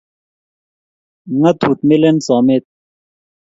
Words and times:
Ngatut 1.37 1.79
melen 1.87 2.17
someet 2.25 2.63